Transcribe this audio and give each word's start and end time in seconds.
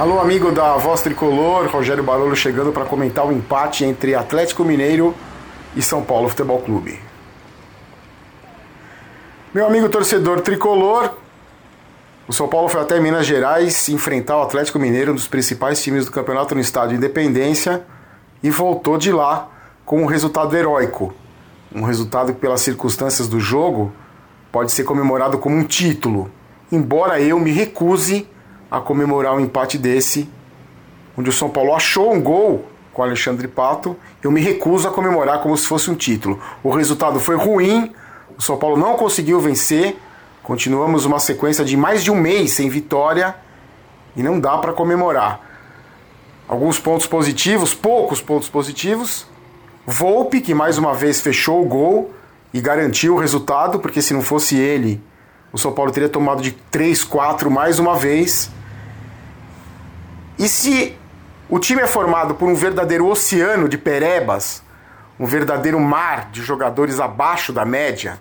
Alô, 0.00 0.18
amigo 0.18 0.50
da 0.50 0.78
Voz 0.78 1.02
Tricolor, 1.02 1.66
Rogério 1.66 2.02
Barolo 2.02 2.34
chegando 2.34 2.72
para 2.72 2.86
comentar 2.86 3.26
o 3.26 3.30
empate 3.30 3.84
entre 3.84 4.14
Atlético 4.14 4.64
Mineiro 4.64 5.14
e 5.76 5.82
São 5.82 6.02
Paulo 6.02 6.26
Futebol 6.30 6.58
Clube. 6.62 6.98
Meu 9.52 9.66
amigo 9.66 9.90
torcedor 9.90 10.40
tricolor, 10.40 11.12
o 12.26 12.32
São 12.32 12.48
Paulo 12.48 12.70
foi 12.70 12.80
até 12.80 12.98
Minas 12.98 13.26
Gerais 13.26 13.90
enfrentar 13.90 14.38
o 14.38 14.42
Atlético 14.42 14.78
Mineiro, 14.78 15.12
um 15.12 15.16
dos 15.16 15.28
principais 15.28 15.82
times 15.82 16.06
do 16.06 16.12
campeonato 16.12 16.54
no 16.54 16.62
estádio 16.62 16.96
Independência, 16.96 17.84
e 18.42 18.48
voltou 18.48 18.96
de 18.96 19.12
lá 19.12 19.50
com 19.84 20.02
um 20.02 20.06
resultado 20.06 20.56
heróico. 20.56 21.12
Um 21.74 21.82
resultado 21.82 22.32
que, 22.32 22.40
pelas 22.40 22.62
circunstâncias 22.62 23.28
do 23.28 23.38
jogo, 23.38 23.92
pode 24.50 24.72
ser 24.72 24.84
comemorado 24.84 25.36
como 25.36 25.56
um 25.56 25.64
título, 25.64 26.30
embora 26.72 27.20
eu 27.20 27.38
me 27.38 27.52
recuse 27.52 28.26
a 28.70 28.80
comemorar 28.80 29.34
um 29.34 29.40
empate 29.40 29.76
desse, 29.76 30.28
onde 31.16 31.28
o 31.28 31.32
São 31.32 31.50
Paulo 31.50 31.74
achou 31.74 32.12
um 32.12 32.20
gol 32.20 32.66
com 32.92 33.02
o 33.02 33.04
Alexandre 33.04 33.48
Pato, 33.48 33.96
eu 34.22 34.30
me 34.30 34.40
recuso 34.40 34.88
a 34.88 34.90
comemorar 34.90 35.40
como 35.40 35.56
se 35.56 35.66
fosse 35.66 35.90
um 35.90 35.94
título. 35.94 36.40
O 36.62 36.70
resultado 36.70 37.18
foi 37.18 37.36
ruim, 37.36 37.92
o 38.38 38.42
São 38.42 38.56
Paulo 38.56 38.76
não 38.76 38.96
conseguiu 38.96 39.40
vencer, 39.40 39.96
continuamos 40.42 41.04
uma 41.04 41.18
sequência 41.18 41.64
de 41.64 41.76
mais 41.76 42.02
de 42.02 42.10
um 42.10 42.16
mês 42.16 42.52
sem 42.52 42.68
vitória 42.68 43.34
e 44.16 44.22
não 44.22 44.38
dá 44.38 44.58
para 44.58 44.72
comemorar. 44.72 45.40
Alguns 46.48 46.78
pontos 46.78 47.06
positivos, 47.06 47.74
poucos 47.74 48.20
pontos 48.20 48.48
positivos. 48.48 49.26
Volpe, 49.86 50.40
que 50.40 50.52
mais 50.52 50.78
uma 50.78 50.94
vez 50.94 51.20
fechou 51.20 51.62
o 51.62 51.64
gol 51.64 52.12
e 52.52 52.60
garantiu 52.60 53.14
o 53.14 53.18
resultado, 53.18 53.78
porque 53.78 54.02
se 54.02 54.12
não 54.12 54.20
fosse 54.20 54.56
ele, 54.56 55.00
o 55.52 55.58
São 55.58 55.72
Paulo 55.72 55.92
teria 55.92 56.08
tomado 56.08 56.42
de 56.42 56.52
3, 56.52 57.04
4 57.04 57.50
mais 57.50 57.78
uma 57.78 57.96
vez. 57.96 58.50
E 60.40 60.48
se 60.48 60.96
o 61.50 61.58
time 61.58 61.82
é 61.82 61.86
formado 61.86 62.34
por 62.34 62.48
um 62.48 62.54
verdadeiro 62.54 63.06
oceano 63.06 63.68
de 63.68 63.76
perebas, 63.76 64.62
um 65.18 65.26
verdadeiro 65.26 65.78
mar 65.78 66.30
de 66.30 66.40
jogadores 66.40 66.98
abaixo 66.98 67.52
da 67.52 67.66
média, 67.66 68.18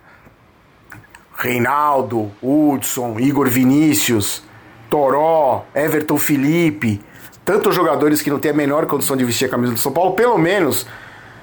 Reinaldo, 1.38 2.30
Hudson, 2.44 3.18
Igor 3.22 3.48
Vinícius, 3.48 4.44
Toró, 4.90 5.66
Everton 5.74 6.18
Felipe, 6.18 7.02
tantos 7.46 7.74
jogadores 7.74 8.22
que 8.22 8.30
não 8.30 8.38
têm 8.38 8.52
a 8.52 8.54
menor 8.54 8.86
condição 8.86 9.16
de 9.16 9.24
vestir 9.24 9.46
a 9.46 9.50
camisa 9.50 9.72
do 9.72 9.80
São 9.80 9.94
Paulo, 9.94 10.14
pelo 10.14 10.38
menos 10.38 10.86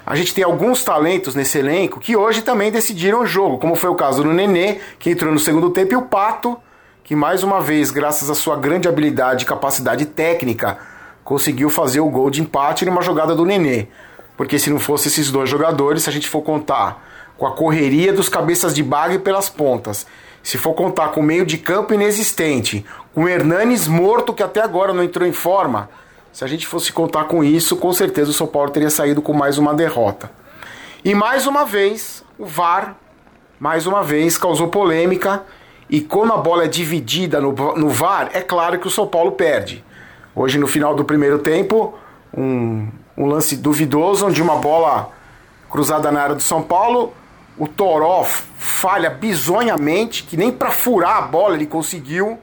a 0.05 0.15
gente 0.15 0.35
tem 0.35 0.45
alguns 0.45 0.85
talentos 0.85 1.35
nesse 1.35 1.57
elenco 1.57 1.99
que 1.99 2.15
hoje 2.15 2.43
também 2.43 2.71
decidiram 2.71 3.23
o 3.23 3.27
jogo, 3.27 3.57
como 3.57 3.77
foi 3.77 3.89
o 3.89 3.95
caso 3.95 4.23
do 4.23 4.31
Nenê, 4.31 4.79
que 4.99 5.09
entrou 5.09 5.33
no 5.33 5.39
segundo 5.39 5.71
tempo, 5.71 5.95
e 5.95 5.97
o 5.97 6.03
Pato, 6.03 6.59
que 7.07 7.15
mais 7.15 7.45
uma 7.45 7.61
vez, 7.61 7.93
graças 7.93 8.29
à 8.29 8.35
sua 8.35 8.57
grande 8.57 8.89
habilidade 8.89 9.45
e 9.45 9.47
capacidade 9.47 10.07
técnica, 10.07 10.77
conseguiu 11.23 11.71
fazer 11.71 12.01
o 12.01 12.11
gol 12.11 12.29
de 12.31 12.43
empate 12.43 12.85
numa 12.85 13.01
jogada 13.01 13.33
do 13.33 13.45
Nenê. 13.45 13.87
Porque 14.37 14.59
se 14.59 14.71
não 14.71 14.81
fosse 14.81 15.07
esses 15.07 15.31
dois 15.31 15.49
jogadores, 15.49 16.03
se 16.03 16.11
a 16.11 16.13
gente 16.13 16.29
for 16.29 16.43
contar 16.43 17.01
com 17.39 17.47
a 17.47 17.53
correria 17.53 18.13
dos 18.13 18.29
cabeças 18.29 18.75
de 18.75 18.83
bagre 18.83 19.21
pelas 19.21 19.49
pontas. 19.49 20.05
Se 20.43 20.59
for 20.59 20.75
contar 20.75 21.11
com 21.11 21.21
o 21.21 21.23
meio 21.23 21.47
de 21.47 21.59
campo 21.59 21.95
inexistente, 21.95 22.85
com 23.15 23.23
o 23.23 23.29
Hernanes 23.29 23.87
morto 23.87 24.35
que 24.35 24.43
até 24.43 24.61
agora 24.61 24.93
não 24.93 25.05
entrou 25.05 25.29
em 25.29 25.33
forma, 25.33 25.89
se 26.33 26.43
a 26.43 26.49
gente 26.49 26.67
fosse 26.67 26.93
contar 26.93 27.27
com 27.27 27.45
isso, 27.45 27.77
com 27.77 27.93
certeza 27.93 28.33
o 28.33 28.35
São 28.35 28.49
Paulo 28.49 28.71
teria 28.71 28.91
saído 28.91 29.23
com 29.23 29.33
mais 29.33 29.59
uma 29.59 29.75
derrota. 29.75 30.29
E 31.05 31.15
mais 31.15 31.47
uma 31.47 31.65
vez, 31.65 32.25
o 32.37 32.45
VAR, 32.45 32.97
mais 33.61 33.87
uma 33.87 34.03
vez, 34.03 34.37
causou 34.37 34.67
polêmica. 34.67 35.45
E 35.89 36.01
como 36.01 36.33
a 36.33 36.37
bola 36.37 36.65
é 36.65 36.69
dividida 36.69 37.41
no, 37.41 37.53
no 37.53 37.89
VAR, 37.89 38.31
é 38.33 38.41
claro 38.41 38.79
que 38.79 38.89
o 38.89 38.91
São 38.91 39.07
Paulo 39.07 39.33
perde. 39.33 39.85
Hoje, 40.35 40.59
no 40.59 40.67
final 40.67 40.95
do 40.95 41.05
primeiro 41.05 41.39
tempo, 41.39 41.95
um, 42.37 42.89
um 43.17 43.27
lance 43.27 43.57
duvidoso, 43.57 44.27
onde 44.27 44.43
uma 44.43 44.57
bola 44.57 45.11
cruzada 45.71 46.11
na 46.11 46.21
área 46.21 46.35
do 46.35 46.43
São 46.43 46.63
Paulo, 46.63 47.13
o 47.57 47.67
Toró 47.67 48.25
falha 48.25 49.11
bizonhamente, 49.11 50.25
que 50.25 50.37
nem 50.37 50.53
para 50.53 50.71
furar 50.71 51.19
a 51.19 51.23
bola 51.23 51.55
ele 51.55 51.67
conseguiu. 51.67 52.39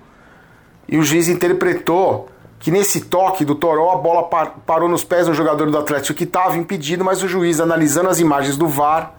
E 0.88 0.98
o 0.98 1.04
juiz 1.04 1.28
interpretou 1.28 2.30
que 2.60 2.72
nesse 2.72 3.02
toque 3.02 3.44
do 3.44 3.56
Toró 3.56 3.92
a 3.92 3.98
bola 3.98 4.24
par 4.24 4.56
parou 4.66 4.88
nos 4.88 5.04
pés 5.04 5.28
do 5.28 5.34
jogador 5.34 5.70
do 5.70 5.78
Atlético 5.78 6.18
que 6.18 6.24
estava 6.24 6.58
impedido, 6.58 7.04
mas 7.04 7.22
o 7.22 7.28
juiz, 7.28 7.60
analisando 7.60 8.10
as 8.10 8.20
imagens 8.20 8.58
do 8.58 8.68
VAR, 8.68 9.14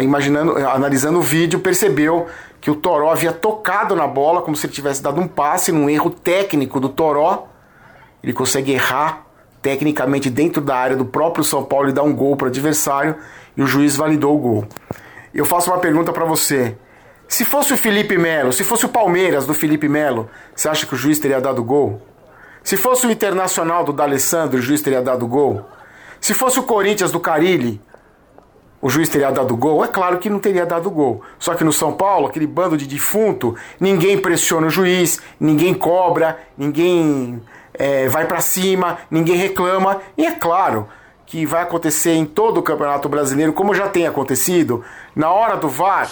imaginando, 0.00 0.56
analisando 0.56 1.18
o 1.18 1.22
vídeo, 1.22 1.60
percebeu 1.60 2.26
que 2.60 2.70
o 2.70 2.74
Toró 2.74 3.10
havia 3.10 3.32
tocado 3.32 3.94
na 3.94 4.06
bola 4.06 4.42
como 4.42 4.56
se 4.56 4.66
ele 4.66 4.72
tivesse 4.72 5.02
dado 5.02 5.20
um 5.20 5.28
passe 5.28 5.72
num 5.72 5.88
erro 5.88 6.10
técnico 6.10 6.80
do 6.80 6.88
Toró. 6.88 7.48
Ele 8.22 8.32
consegue 8.32 8.72
errar 8.72 9.26
tecnicamente 9.62 10.30
dentro 10.30 10.62
da 10.62 10.76
área 10.76 10.96
do 10.96 11.04
próprio 11.04 11.44
São 11.44 11.64
Paulo 11.64 11.88
e 11.88 11.92
dar 11.92 12.02
um 12.02 12.14
gol 12.14 12.36
para 12.36 12.46
o 12.46 12.48
adversário 12.48 13.16
e 13.56 13.62
o 13.62 13.66
juiz 13.66 13.96
validou 13.96 14.36
o 14.36 14.38
gol. 14.38 14.68
Eu 15.34 15.44
faço 15.44 15.70
uma 15.70 15.78
pergunta 15.78 16.12
para 16.12 16.24
você. 16.24 16.76
Se 17.28 17.44
fosse 17.44 17.74
o 17.74 17.76
Felipe 17.76 18.16
Melo, 18.16 18.52
se 18.52 18.64
fosse 18.64 18.86
o 18.86 18.88
Palmeiras 18.88 19.46
do 19.46 19.52
Felipe 19.52 19.88
Melo, 19.88 20.30
você 20.54 20.68
acha 20.68 20.86
que 20.86 20.94
o 20.94 20.96
juiz 20.96 21.18
teria 21.18 21.40
dado 21.40 21.62
gol? 21.62 22.00
Se 22.62 22.76
fosse 22.76 23.06
o 23.06 23.10
Internacional 23.10 23.84
do 23.84 23.92
D'Alessandro, 23.92 24.58
o 24.58 24.62
juiz 24.62 24.80
teria 24.80 25.02
dado 25.02 25.26
gol? 25.26 25.64
Se 26.20 26.34
fosse 26.34 26.58
o 26.58 26.62
Corinthians 26.62 27.12
do 27.12 27.20
Carilli, 27.20 27.80
o 28.80 28.88
juiz 28.88 29.08
teria 29.08 29.30
dado 29.30 29.56
gol? 29.56 29.84
É 29.84 29.88
claro 29.88 30.18
que 30.18 30.30
não 30.30 30.38
teria 30.38 30.64
dado 30.64 30.90
gol. 30.90 31.22
Só 31.38 31.54
que 31.54 31.64
no 31.64 31.72
São 31.72 31.92
Paulo, 31.92 32.26
aquele 32.28 32.46
bando 32.46 32.76
de 32.76 32.86
defunto, 32.86 33.56
ninguém 33.80 34.18
pressiona 34.18 34.66
o 34.66 34.70
juiz, 34.70 35.20
ninguém 35.38 35.74
cobra, 35.74 36.38
ninguém 36.56 37.42
é, 37.74 38.08
vai 38.08 38.26
para 38.26 38.40
cima, 38.40 38.98
ninguém 39.10 39.36
reclama. 39.36 40.00
E 40.16 40.26
é 40.26 40.32
claro, 40.32 40.88
que 41.28 41.44
vai 41.44 41.62
acontecer 41.62 42.12
em 42.12 42.24
todo 42.24 42.58
o 42.58 42.62
Campeonato 42.62 43.08
Brasileiro, 43.08 43.52
como 43.52 43.74
já 43.74 43.88
tem 43.88 44.06
acontecido, 44.06 44.82
na 45.14 45.30
hora 45.30 45.56
do 45.56 45.68
VAR, 45.68 46.08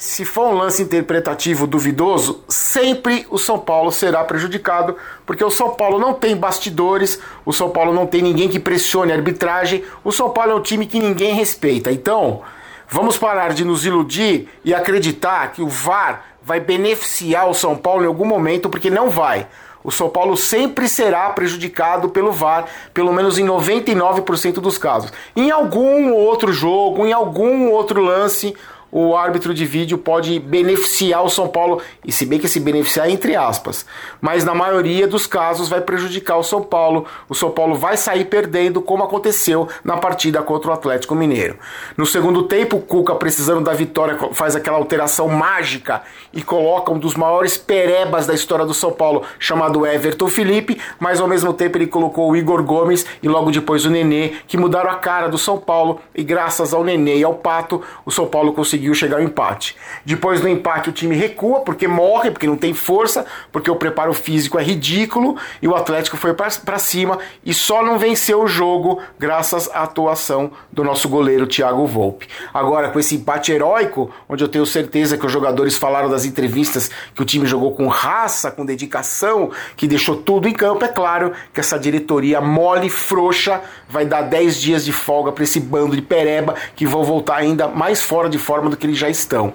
se 0.00 0.24
for 0.24 0.46
um 0.46 0.56
lance 0.56 0.82
interpretativo 0.82 1.66
duvidoso, 1.66 2.42
sempre 2.48 3.26
o 3.28 3.36
São 3.36 3.58
Paulo 3.58 3.92
será 3.92 4.24
prejudicado, 4.24 4.96
porque 5.26 5.44
o 5.44 5.50
São 5.50 5.74
Paulo 5.74 5.98
não 5.98 6.14
tem 6.14 6.34
bastidores, 6.34 7.20
o 7.44 7.52
São 7.52 7.68
Paulo 7.68 7.92
não 7.92 8.06
tem 8.06 8.22
ninguém 8.22 8.48
que 8.48 8.58
pressione 8.58 9.12
a 9.12 9.14
arbitragem, 9.14 9.84
o 10.02 10.10
São 10.10 10.30
Paulo 10.30 10.52
é 10.52 10.54
um 10.54 10.62
time 10.62 10.86
que 10.86 10.98
ninguém 10.98 11.34
respeita. 11.34 11.92
Então, 11.92 12.40
vamos 12.88 13.18
parar 13.18 13.52
de 13.52 13.62
nos 13.62 13.84
iludir 13.84 14.48
e 14.64 14.72
acreditar 14.72 15.52
que 15.52 15.60
o 15.60 15.68
VAR 15.68 16.24
vai 16.42 16.60
beneficiar 16.60 17.50
o 17.50 17.52
São 17.52 17.76
Paulo 17.76 18.04
em 18.04 18.06
algum 18.06 18.24
momento, 18.24 18.70
porque 18.70 18.88
não 18.88 19.10
vai 19.10 19.48
o 19.82 19.90
São 19.90 20.10
Paulo 20.10 20.36
sempre 20.36 20.88
será 20.88 21.30
prejudicado 21.30 22.10
pelo 22.10 22.32
VAR, 22.32 22.66
pelo 22.92 23.12
menos 23.12 23.38
em 23.38 23.46
99% 23.46 24.54
dos 24.54 24.76
casos. 24.76 25.10
Em 25.34 25.50
algum 25.50 26.12
outro 26.12 26.52
jogo, 26.52 27.06
em 27.06 27.12
algum 27.12 27.70
outro 27.70 28.02
lance, 28.02 28.54
o 28.92 29.16
árbitro 29.16 29.54
de 29.54 29.64
vídeo 29.64 29.98
pode 29.98 30.38
beneficiar 30.38 31.24
o 31.24 31.30
São 31.30 31.48
Paulo, 31.48 31.80
e 32.04 32.12
se 32.12 32.26
bem 32.26 32.38
que 32.38 32.48
se 32.48 32.60
beneficiar 32.60 33.08
é 33.08 33.10
entre 33.10 33.36
aspas, 33.36 33.86
mas 34.20 34.44
na 34.44 34.54
maioria 34.54 35.06
dos 35.06 35.26
casos 35.26 35.68
vai 35.68 35.80
prejudicar 35.80 36.36
o 36.36 36.42
São 36.42 36.62
Paulo. 36.62 37.06
O 37.28 37.34
São 37.34 37.50
Paulo 37.50 37.74
vai 37.74 37.96
sair 37.96 38.24
perdendo, 38.24 38.80
como 38.80 39.04
aconteceu 39.04 39.68
na 39.84 39.96
partida 39.96 40.42
contra 40.42 40.70
o 40.70 40.74
Atlético 40.74 41.14
Mineiro. 41.14 41.56
No 41.96 42.06
segundo 42.06 42.44
tempo, 42.44 42.76
o 42.76 42.82
Cuca, 42.82 43.14
precisando 43.14 43.60
da 43.60 43.72
vitória, 43.72 44.18
faz 44.32 44.56
aquela 44.56 44.78
alteração 44.78 45.28
mágica 45.28 46.02
e 46.32 46.42
coloca 46.42 46.92
um 46.92 46.98
dos 46.98 47.14
maiores 47.14 47.56
perebas 47.56 48.26
da 48.26 48.34
história 48.34 48.64
do 48.64 48.74
São 48.74 48.92
Paulo, 48.92 49.22
chamado 49.38 49.86
Everton 49.86 50.28
Felipe, 50.28 50.80
mas 50.98 51.20
ao 51.20 51.28
mesmo 51.28 51.52
tempo 51.52 51.76
ele 51.78 51.86
colocou 51.86 52.30
o 52.30 52.36
Igor 52.36 52.62
Gomes 52.62 53.06
e 53.22 53.28
logo 53.28 53.50
depois 53.50 53.84
o 53.84 53.90
Nenê, 53.90 54.32
que 54.46 54.56
mudaram 54.56 54.90
a 54.90 54.96
cara 54.96 55.28
do 55.28 55.38
São 55.38 55.58
Paulo, 55.58 56.00
e 56.14 56.22
graças 56.22 56.72
ao 56.72 56.84
Nenê 56.84 57.18
e 57.18 57.24
ao 57.24 57.34
Pato, 57.34 57.82
o 58.04 58.10
São 58.10 58.26
Paulo 58.26 58.52
conseguiu 58.52 58.79
conseguiu 58.80 58.94
chegar 58.94 59.16
ao 59.16 59.22
empate. 59.22 59.76
Depois 60.04 60.40
do 60.40 60.48
empate, 60.48 60.88
o 60.88 60.92
time 60.92 61.14
recua 61.14 61.60
porque 61.60 61.86
morre, 61.86 62.30
porque 62.30 62.46
não 62.46 62.56
tem 62.56 62.72
força, 62.72 63.26
porque 63.52 63.70
o 63.70 63.76
preparo 63.76 64.14
físico 64.14 64.58
é 64.58 64.62
ridículo 64.62 65.36
e 65.60 65.68
o 65.68 65.74
Atlético 65.74 66.16
foi 66.16 66.32
para 66.34 66.78
cima 66.78 67.18
e 67.44 67.52
só 67.52 67.82
não 67.82 67.98
venceu 67.98 68.42
o 68.42 68.46
jogo 68.46 69.00
graças 69.18 69.68
à 69.72 69.82
atuação 69.82 70.52
do 70.72 70.82
nosso 70.82 71.08
goleiro 71.08 71.46
Thiago 71.46 71.86
Volpe. 71.86 72.26
Agora, 72.54 72.88
com 72.88 72.98
esse 72.98 73.16
empate 73.16 73.52
heróico, 73.52 74.10
onde 74.28 74.42
eu 74.42 74.48
tenho 74.48 74.64
certeza 74.64 75.18
que 75.18 75.26
os 75.26 75.32
jogadores 75.32 75.76
falaram 75.76 76.08
das 76.08 76.24
entrevistas 76.24 76.90
que 77.14 77.22
o 77.22 77.24
time 77.24 77.46
jogou 77.46 77.74
com 77.74 77.86
raça, 77.86 78.50
com 78.50 78.64
dedicação, 78.64 79.50
que 79.76 79.86
deixou 79.86 80.16
tudo 80.16 80.48
em 80.48 80.52
campo, 80.52 80.84
é 80.84 80.88
claro 80.88 81.32
que 81.52 81.60
essa 81.60 81.78
diretoria 81.78 82.40
mole 82.40 82.88
frouxa 82.88 83.60
vai 83.88 84.06
dar 84.06 84.22
10 84.22 84.60
dias 84.60 84.84
de 84.84 84.92
folga 84.92 85.32
para 85.32 85.44
esse 85.44 85.60
bando 85.60 85.96
de 85.96 86.02
pereba 86.02 86.54
que 86.74 86.86
vão 86.86 87.02
voltar 87.02 87.36
ainda 87.36 87.68
mais 87.68 88.00
fora 88.00 88.28
de 88.28 88.38
forma 88.38 88.69
do 88.70 88.76
que 88.76 88.86
eles 88.86 88.98
já 88.98 89.08
estão. 89.08 89.52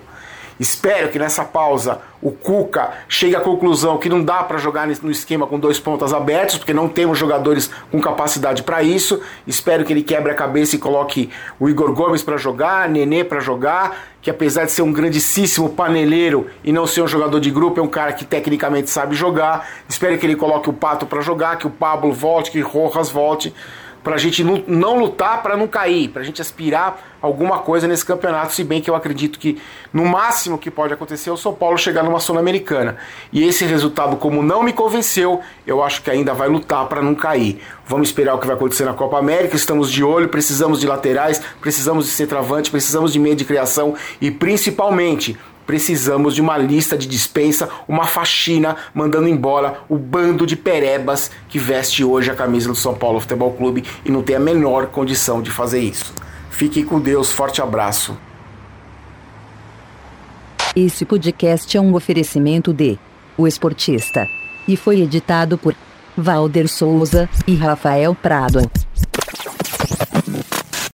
Espero 0.58 1.10
que 1.10 1.20
nessa 1.20 1.44
pausa 1.44 2.00
o 2.22 2.32
Cuca 2.32 2.90
chegue 3.10 3.36
à 3.36 3.42
conclusão 3.42 3.98
que 3.98 4.08
não 4.08 4.24
dá 4.24 4.42
para 4.42 4.58
jogar 4.58 4.88
no 4.88 5.12
esquema 5.12 5.46
com 5.46 5.60
dois 5.60 5.80
pontas 5.80 6.14
abertos, 6.14 6.58
porque 6.58 6.74
não 6.74 6.88
temos 6.88 7.20
jogadores 7.20 7.70
com 7.92 8.00
capacidade 8.00 8.64
para 8.64 8.82
isso. 8.82 9.22
Espero 9.46 9.84
que 9.84 9.92
ele 9.92 10.02
quebre 10.02 10.32
a 10.32 10.36
cabeça 10.36 10.76
e 10.76 10.80
coloque 10.80 11.30
o 11.60 11.68
Igor 11.68 11.92
Gomes 11.92 12.24
para 12.24 12.38
jogar, 12.38 12.88
Nenê 12.88 13.26
para 13.26 13.42
jogar, 13.42 13.98
que 14.22 14.30
apesar 14.30 14.64
de 14.64 14.72
ser 14.72 14.82
um 14.82 14.94
grandíssimo 14.94 15.70
paneleiro 15.70 16.48
e 16.64 16.72
não 16.72 16.88
ser 16.88 17.02
um 17.02 17.08
jogador 17.08 17.42
de 17.42 17.52
grupo, 17.52 17.82
é 17.82 17.84
um 17.84 17.88
cara 17.88 18.14
que 18.14 18.24
tecnicamente 18.24 18.90
sabe 18.90 19.14
jogar. 19.14 19.68
Espero 19.90 20.18
que 20.18 20.26
ele 20.26 20.38
coloque 20.38 20.70
o 20.70 20.74
Pato 20.74 21.06
para 21.06 21.20
jogar, 21.20 21.58
que 21.58 21.68
o 21.68 21.70
Pablo 21.70 22.14
volte, 22.14 22.50
que 22.50 22.64
o 22.64 22.68
Rojas 22.68 23.10
volte 23.10 23.54
para 24.06 24.14
a 24.14 24.20
gente 24.20 24.44
não, 24.44 25.00
lutar 25.00 25.42
para 25.42 25.58
não 25.58 25.68
cair, 25.68 26.10
para 26.10 26.22
a 26.22 26.24
gente 26.24 26.40
aspirar 26.40 27.18
alguma 27.20 27.58
coisa 27.58 27.88
nesse 27.88 28.06
campeonato, 28.06 28.54
se 28.54 28.64
bem 28.64 28.80
que 28.80 28.88
eu 28.88 28.94
acredito 28.94 29.40
que 29.40 29.60
no 29.92 30.06
máximo 30.06 30.60
que 30.60 30.70
pode 30.70 30.94
acontecer 30.94 31.32
é 31.32 31.34
o 31.34 31.38
São 31.38 31.56
Paulo 31.56 31.76
chegar 31.76 32.04
numa 32.04 32.20
Sul-Americana. 32.20 32.98
E 33.34 33.44
esse 33.44 33.66
resultado, 33.66 34.16
como 34.18 34.44
não 34.44 34.62
me 34.62 34.72
convenceu, 34.72 35.42
eu 35.66 35.84
acho 35.84 36.04
que 36.04 36.12
ainda 36.12 36.36
vai 36.36 36.48
lutar 36.48 36.88
para 36.88 37.02
não 37.02 37.16
cair. 37.16 37.60
Vamos 37.88 38.10
esperar 38.10 38.36
o 38.36 38.38
que 38.38 38.46
vai 38.46 38.56
acontecer 38.56 38.86
na 38.86 38.94
Copa 38.94 39.18
América, 39.18 39.56
estamos 39.56 39.92
de 39.92 40.04
olho, 40.04 40.30
precisamos 40.30 40.80
de 40.80 40.86
laterais, 40.86 41.42
precisamos 41.60 42.06
de 42.06 42.12
centroavante, 42.12 42.70
precisamos 42.70 43.12
de 43.12 43.18
meio 43.18 43.36
de 43.36 43.44
criação 43.44 43.96
e 44.22 44.30
principalmente 44.30 45.36
Precisamos 45.66 46.36
de 46.36 46.42
uma 46.42 46.58
lista 46.58 46.98
de 46.98 47.08
dispensa, 47.08 47.70
uma 47.88 48.06
faxina 48.06 48.76
mandando 48.94 49.28
embora 49.28 49.80
o 49.90 49.98
bando 49.98 50.46
de 50.46 50.56
perebas 50.56 51.32
que 51.50 51.58
veste 51.58 52.04
hoje 52.04 52.30
a 52.30 52.36
camisa 52.36 52.70
do 52.70 52.76
São 52.76 52.94
Paulo 52.94 53.20
Futebol 53.20 53.54
Clube 53.54 53.84
e 54.04 54.12
não 54.12 54.22
tem 54.22 54.36
a 54.36 54.40
menor 54.40 54.88
condição 54.88 55.42
de 55.42 55.50
fazer 55.50 55.80
isso. 55.80 56.14
Fiquem 56.50 56.86
com 56.86 57.00
Deus, 57.00 57.32
forte 57.32 57.62
abraço. 57.62 58.18
Esse 60.76 61.06
podcast 61.06 61.76
é 61.76 61.82
um 61.82 61.96
oferecimento 61.96 62.74
de 62.74 63.00
O 63.38 63.48
Esportista 63.48 64.28
e 64.68 64.76
foi 64.76 65.02
editado 65.02 65.58
por 65.58 65.76
Valder 66.18 66.68
Souza 66.68 67.30
e 67.48 67.56
Rafael 67.56 68.14
Prado. 68.16 68.60